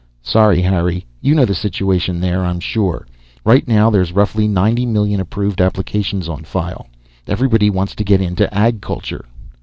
[0.23, 1.05] "Sorry, Harry.
[1.21, 3.05] You know the situation there, I'm sure.
[3.45, 6.87] Right now there's roughly ninety million approved applications on file.
[7.27, 9.25] Everybody wants to get into Ag Culture."